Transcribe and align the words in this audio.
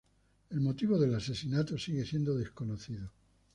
El 0.49 0.61
motivo 0.61 0.97
del 0.97 1.13
asesinato 1.13 1.77
sigue 1.77 2.07
siendo 2.07 2.33
desconocido. 2.33 3.11